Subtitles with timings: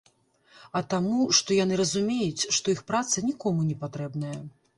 [0.77, 4.35] А таму, што яны разумеюць, што іх праца нікому не патрэбная.